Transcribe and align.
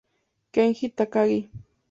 Kenji 0.53 0.87
Takagi 0.97 1.39